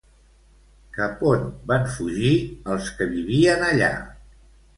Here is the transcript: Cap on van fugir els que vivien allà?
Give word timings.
Cap 0.95 1.21
on 1.31 1.43
van 1.73 1.85
fugir 1.97 2.33
els 2.77 2.89
que 2.97 3.09
vivien 3.13 3.69
allà? 3.69 3.93